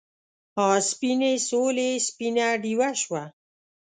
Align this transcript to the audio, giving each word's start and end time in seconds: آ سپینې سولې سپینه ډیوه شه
آ 0.67 0.67
سپینې 0.89 1.33
سولې 1.49 1.89
سپینه 2.07 2.47
ډیوه 2.63 2.89
شه 3.03 3.23